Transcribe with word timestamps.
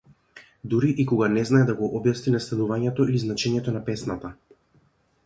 Дури 0.71 0.87
и 1.01 1.05
кога 1.11 1.27
не 1.33 1.43
знае 1.49 1.67
да 1.67 1.75
го 1.81 1.89
објасни 1.99 2.33
настанувањето 2.37 3.07
или 3.11 3.21
значењето 3.25 3.75
на 3.77 3.83
песната. 3.91 4.33